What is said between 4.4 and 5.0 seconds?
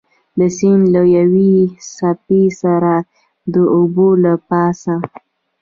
پاسه.